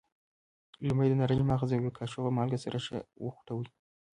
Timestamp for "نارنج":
1.19-1.41